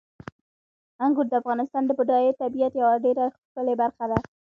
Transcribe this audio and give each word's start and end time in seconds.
انګور 1.03 1.25
د 1.29 1.33
افغانستان 1.41 1.83
د 1.85 1.91
بډایه 1.97 2.33
طبیعت 2.41 2.73
یوه 2.81 2.95
ډېره 3.05 3.23
ښکلې 3.35 3.73
برخه 3.81 4.05
ده. 4.11 4.17